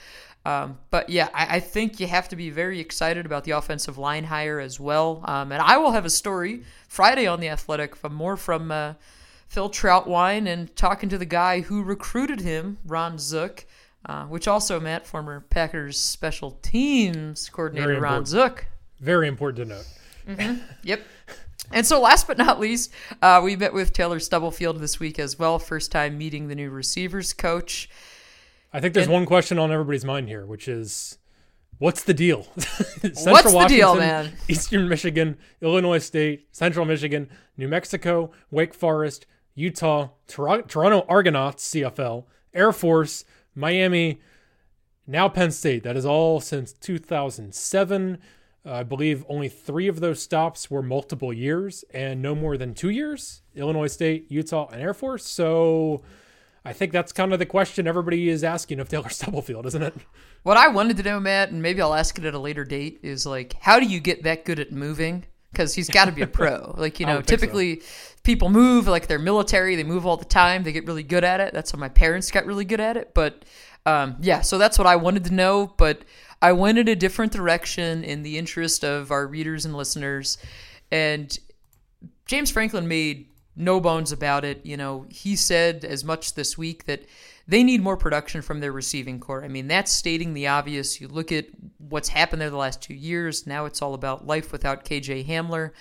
[0.45, 3.97] Um, but yeah, I, I, think you have to be very excited about the offensive
[3.97, 5.21] line hire as well.
[5.25, 8.95] Um, and I will have a story Friday on the Athletic from more from uh,
[9.53, 13.67] Phil Trautwein and talking to the guy who recruited him, Ron Zook.
[14.07, 18.67] Uh, which also, Matt, former Packers special teams coordinator Ron Zook.
[18.99, 19.87] Very important to note.
[20.27, 20.65] Mm-hmm.
[20.85, 21.03] Yep.
[21.71, 25.39] And so, last but not least, uh, we met with Taylor Stubblefield this week as
[25.39, 25.59] well.
[25.59, 27.91] First time meeting the new receivers coach.
[28.73, 31.19] I think there's and, one question on everybody's mind here, which is
[31.79, 32.45] what's the deal?
[32.57, 34.33] Central what's the Washington, deal, man?
[34.49, 42.25] Eastern Michigan, Illinois State, Central Michigan, New Mexico, Wake Forest, Utah, Tor- Toronto Argonauts, CFL,
[42.55, 44.21] Air Force, Miami,
[45.07, 45.83] now Penn State.
[45.83, 48.19] That is all since 2007.
[48.65, 52.75] Uh, I believe only three of those stops were multiple years and no more than
[52.75, 55.27] two years Illinois State, Utah, and Air Force.
[55.27, 56.03] So
[56.65, 59.95] I think that's kind of the question everybody is asking of Taylor Stubblefield, isn't it?
[60.45, 63.01] What I wanted to know, Matt, and maybe I'll ask it at a later date,
[63.03, 65.25] is like, how do you get that good at moving?
[65.53, 66.75] Because he's got to be a pro.
[66.79, 67.87] like, you know, typically so.
[68.23, 71.41] people move like they're military, they move all the time, they get really good at
[71.41, 71.53] it.
[71.53, 73.13] That's how my parents got really good at it.
[73.13, 73.45] But
[73.85, 75.75] um, yeah, so that's what I wanted to know.
[75.77, 76.03] But
[76.41, 80.39] I went in a different direction in the interest of our readers and listeners.
[80.91, 81.39] And
[82.27, 84.65] James Franklin made no bones about it.
[84.65, 87.05] You know, he said as much this week that
[87.49, 89.45] they need more production from their receiving corps.
[89.45, 91.01] I mean, that's stating the obvious.
[91.01, 91.47] You look at
[91.79, 93.47] what's happened there the last two years.
[93.47, 95.73] Now it's all about life without KJ Hamler.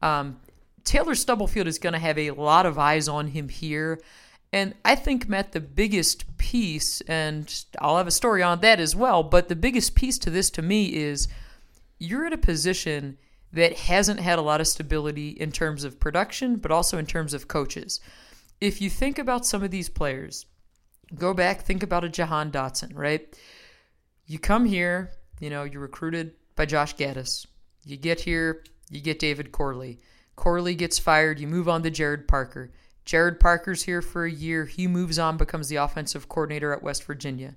[0.00, 0.38] Um,
[0.84, 4.00] Taylor Stubblefield is going to have a lot of eyes on him here.
[4.52, 8.94] And I think, Matt, the biggest piece, and I'll have a story on that as
[8.94, 11.28] well, but the biggest piece to this to me is
[11.98, 13.16] you're at a position
[13.52, 17.32] that hasn't had a lot of stability in terms of production, but also in terms
[17.32, 18.00] of coaches.
[18.60, 20.46] If you think about some of these players,
[21.16, 23.26] go back, think about a Jahan Dotson, right?
[24.26, 27.46] You come here, you know, you're recruited by Josh Gattis.
[27.84, 29.98] You get here, you get David Corley.
[30.36, 32.72] Corley gets fired, you move on to Gerad Parker.
[33.04, 34.64] Gerad Parker's here for a year.
[34.64, 37.56] He moves on, becomes the offensive coordinator at West Virginia.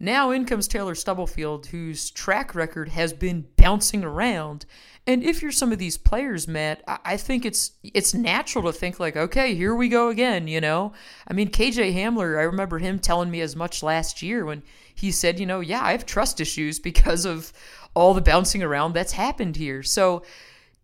[0.00, 4.64] Now in comes Taylor Stubblefield, whose track record has been bouncing around.
[5.06, 9.00] And if you're some of these players, Matt, I think it's it's natural to think
[9.00, 10.46] like, okay, here we go again.
[10.46, 10.92] You know,
[11.26, 14.62] I mean, KJ Hamler, I remember him telling me as much last year when
[14.94, 17.52] he said, you know, yeah, I have trust issues because of
[17.94, 19.82] all the bouncing around that's happened here.
[19.82, 20.22] So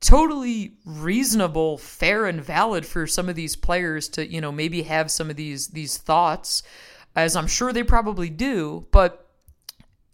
[0.01, 5.11] totally reasonable, fair, and valid for some of these players to, you know, maybe have
[5.11, 6.63] some of these these thoughts,
[7.17, 8.87] as I'm sure they probably do.
[8.91, 9.29] But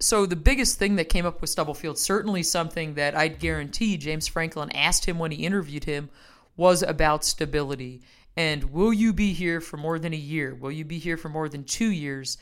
[0.01, 4.27] so the biggest thing that came up with Stubblefield, certainly something that I'd guarantee James
[4.27, 6.11] Franklin asked him when he interviewed him,
[6.57, 8.03] was about stability.
[8.37, 10.55] And will you be here for more than a year?
[10.55, 12.39] Will you be here for more than two years?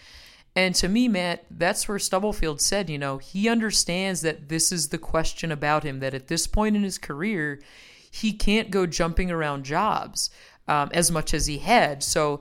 [0.55, 4.89] And to me, Matt, that's where Stubblefield said, you know, he understands that this is
[4.89, 7.61] the question about him, that at this point in his career,
[8.11, 10.31] he can't go jumping around jobs
[10.67, 12.03] um, as much as he had.
[12.03, 12.41] So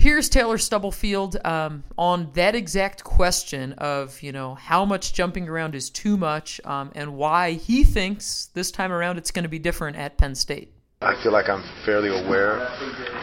[0.00, 5.74] here's Taylor Stubblefield um, on that exact question of, you know, how much jumping around
[5.74, 9.58] is too much um, and why he thinks this time around it's going to be
[9.58, 10.72] different at Penn State.
[11.02, 12.60] I feel like I'm fairly aware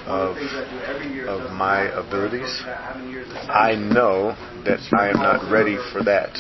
[0.06, 2.62] of, of my abilities.
[2.66, 6.34] I know that I am not ready for that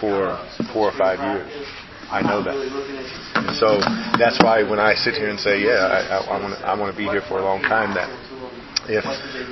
[0.00, 0.38] for
[0.72, 1.66] four or five years.
[2.10, 3.54] I know that.
[3.58, 3.78] So
[4.18, 7.04] that's why when I sit here and say, yeah, I, I, I want to be
[7.04, 8.10] here for a long time, that
[8.88, 9.04] if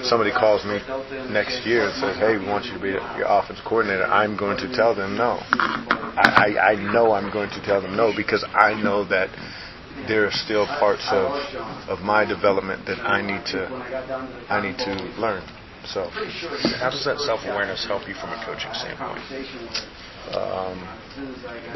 [0.04, 0.80] somebody calls me
[1.30, 4.56] next year and says, "Hey, we want you to be your offensive coordinator," I'm going
[4.58, 5.38] to tell them no.
[5.50, 9.30] I, I, I know I'm going to tell them no because I know that
[10.08, 11.32] there are still parts of
[11.88, 13.68] of my development that I need to
[14.48, 15.42] I need to learn.
[15.84, 16.10] So,
[16.78, 19.22] how does that self awareness help you from a coaching standpoint?
[20.28, 20.86] Um,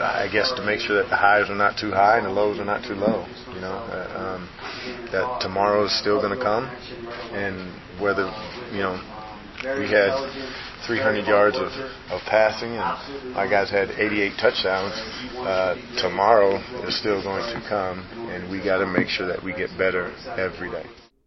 [0.00, 2.58] I guess to make sure that the highs are not too high and the lows
[2.58, 3.26] are not too low.
[3.52, 4.48] You know, uh, um,
[5.10, 6.64] that tomorrow is still going to come,
[7.34, 8.30] and whether
[8.72, 9.00] you know
[9.64, 10.12] we had
[10.86, 11.72] 300 yards of,
[12.10, 14.92] of passing, and my guys had 88 touchdowns.
[15.38, 19.52] Uh, tomorrow is still going to come, and we got to make sure that we
[19.52, 20.86] get better every day.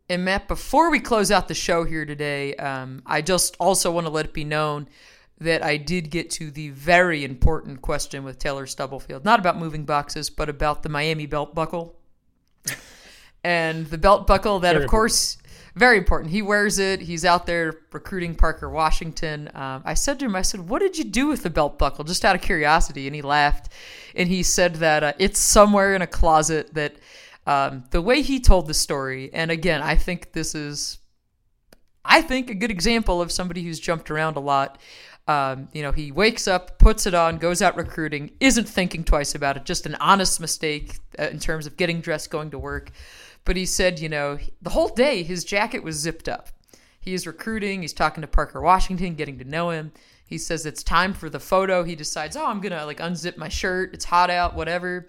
[0.09, 4.05] And Matt, before we close out the show here today, um, I just also want
[4.05, 4.87] to let it be known
[5.39, 9.85] that I did get to the very important question with Taylor Stubblefield, not about moving
[9.85, 11.95] boxes, but about the Miami belt buckle.
[13.43, 15.37] and the belt buckle that, of course,
[15.77, 16.31] very important.
[16.31, 17.01] He wears it.
[17.01, 19.49] He's out there recruiting Parker Washington.
[19.53, 22.03] Um, I said to him, I said, "What did you do with the belt buckle?"
[22.03, 23.71] Just out of curiosity, and he laughed,
[24.15, 26.73] and he said that uh, it's somewhere in a closet.
[26.73, 26.95] That
[27.45, 30.97] um, the way he told the story, and again, I think this is,
[32.03, 34.79] I think a good example of somebody who's jumped around a lot.
[35.27, 39.35] Um, you know, he wakes up, puts it on, goes out recruiting, isn't thinking twice
[39.35, 42.91] about it, just an honest mistake uh, in terms of getting dressed, going to work.
[43.43, 46.49] But he said, you know, the whole day his jacket was zipped up.
[46.99, 49.91] He is recruiting, he's talking to Parker Washington, getting to know him.
[50.25, 51.83] He says it's time for the photo.
[51.83, 53.93] He decides, oh, I'm going to like unzip my shirt.
[53.93, 55.07] It's hot out, whatever.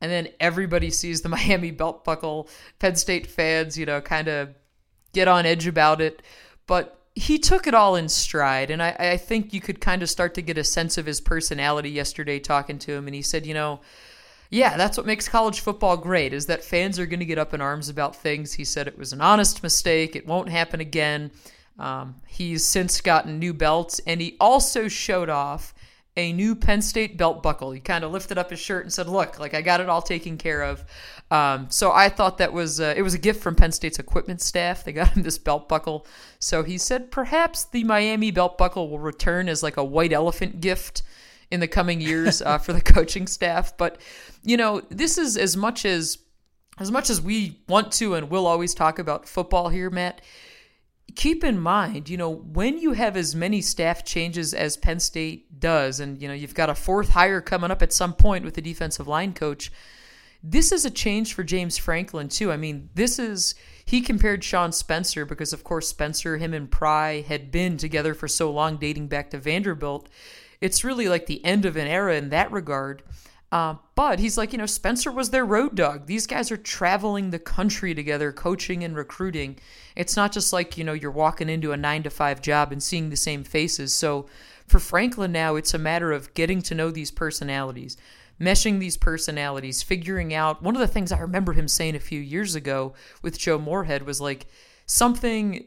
[0.00, 2.48] And then everybody sees the Miami belt buckle.
[2.78, 4.54] Penn State fans, you know, kind of
[5.12, 6.22] get on edge about it.
[6.66, 8.70] But he took it all in stride.
[8.70, 11.20] And I, I think you could kind of start to get a sense of his
[11.20, 13.06] personality yesterday talking to him.
[13.06, 13.80] And he said, you know,
[14.50, 17.52] yeah, that's what makes college football great is that fans are going to get up
[17.52, 18.54] in arms about things.
[18.54, 20.16] He said it was an honest mistake.
[20.16, 21.32] It won't happen again.
[21.78, 25.74] Um, he's since gotten new belts, and he also showed off
[26.18, 27.70] a new Penn State belt buckle.
[27.70, 30.02] He kind of lifted up his shirt and said, "Look, like I got it all
[30.02, 30.84] taken care of."
[31.30, 34.40] Um, so I thought that was uh, it was a gift from Penn State's equipment
[34.40, 34.84] staff.
[34.84, 36.06] They got him this belt buckle.
[36.40, 40.60] So he said perhaps the Miami belt buckle will return as like a white elephant
[40.60, 41.02] gift
[41.50, 43.76] in the coming years uh, for the coaching staff.
[43.76, 44.00] But
[44.42, 46.18] you know, this is as much as
[46.80, 50.20] as much as we want to and will always talk about football here, Matt.
[51.18, 55.58] Keep in mind, you know, when you have as many staff changes as Penn State
[55.58, 58.54] does, and you know you've got a fourth hire coming up at some point with
[58.54, 59.72] the defensive line coach.
[60.44, 62.52] This is a change for James Franklin too.
[62.52, 67.22] I mean, this is he compared Sean Spencer because, of course, Spencer, him and Pry
[67.26, 70.08] had been together for so long, dating back to Vanderbilt
[70.60, 73.02] it's really like the end of an era in that regard.
[73.50, 76.06] Uh, but he's like, you know, Spencer was their road dog.
[76.06, 79.58] These guys are traveling the country together, coaching and recruiting.
[79.96, 82.82] It's not just like, you know, you're walking into a nine to five job and
[82.82, 83.94] seeing the same faces.
[83.94, 84.26] So
[84.66, 87.96] for Franklin now, it's a matter of getting to know these personalities,
[88.38, 90.62] meshing these personalities, figuring out.
[90.62, 92.92] One of the things I remember him saying a few years ago
[93.22, 94.46] with Joe Moorhead was like
[94.84, 95.66] something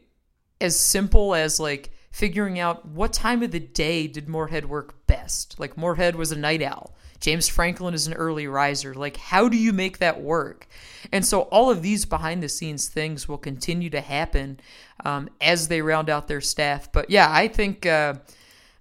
[0.60, 5.58] as simple as like, figuring out what time of the day did Moorhead work best.
[5.58, 6.94] Like Moorhead was a night owl.
[7.22, 8.94] James Franklin is an early riser.
[8.94, 10.66] Like, how do you make that work?
[11.12, 14.58] And so, all of these behind the scenes things will continue to happen
[15.04, 16.90] um, as they round out their staff.
[16.90, 18.14] But yeah, I think uh,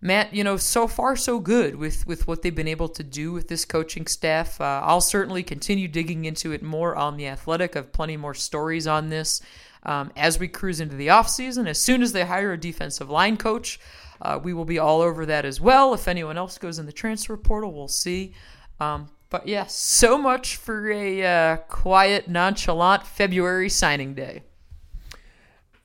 [0.02, 3.32] Matt, you know, so far so good with with what they've been able to do
[3.32, 4.60] with this coaching staff.
[4.60, 7.76] Uh, I'll certainly continue digging into it more on the Athletic.
[7.76, 9.40] I've plenty more stories on this
[9.84, 11.68] um, as we cruise into the offseason.
[11.68, 13.80] As soon as they hire a defensive line coach,
[14.22, 15.94] uh, we will be all over that as well.
[15.94, 18.34] If anyone else goes in the transfer portal, we'll see.
[18.80, 24.44] Um, but yeah, so much for a uh, quiet, nonchalant February signing day.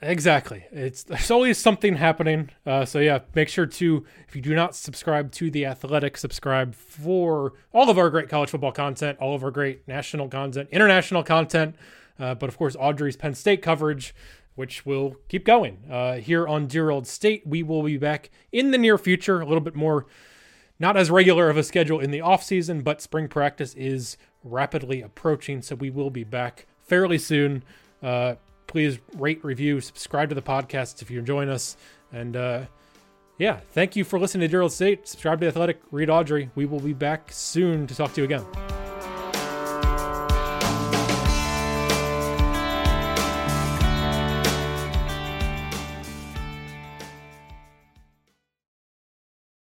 [0.03, 0.65] Exactly.
[0.73, 2.51] It's there's always something happening.
[2.67, 6.75] Uh, so yeah, make sure to if you do not subscribe to the Athletic, subscribe
[6.75, 11.23] for all of our great college football content, all of our great national content, international
[11.23, 11.77] content,
[12.19, 14.15] uh, but of course Audrey's Penn State coverage,
[14.57, 17.47] which will keep going uh, here on Dear Old State.
[17.47, 20.07] We will be back in the near future, a little bit more,
[20.79, 25.01] not as regular of a schedule in the off season, but spring practice is rapidly
[25.03, 27.63] approaching, so we will be back fairly soon.
[28.03, 28.35] Uh,
[28.67, 31.77] please rate, review, subscribe to the podcast if you're enjoying us.
[32.13, 32.63] And uh,
[33.39, 35.07] yeah, thank you for listening to Dear Old State.
[35.07, 36.51] Subscribe to the Athletic, read Audrey.
[36.55, 38.86] We will be back soon to talk to you again.